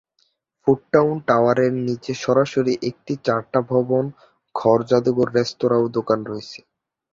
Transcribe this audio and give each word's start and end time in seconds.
Foot 0.61 0.79
town, 0.93 1.15
টাওয়ারের 1.27 1.73
নিচে 1.81 2.11
সরাসরি 2.23 2.73
একটি 2.89 3.13
চার-টা 3.25 3.59
ভবন, 3.71 4.03
ঘর 4.55 4.77
যাদুঘর, 4.89 5.27
রেস্তোরাঁ 5.37 5.81
ও 5.81 5.97
দোকান 5.97 6.19
রয়েছে। 6.25 6.59